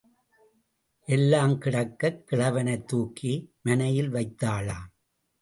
எல்லாம் 1.07 1.57
கிடக்கக் 1.57 2.23
கிழவனைத் 2.31 2.87
தூக்கி 2.87 3.53
மணையில் 3.61 4.13
வைத்தாளாம். 4.13 4.89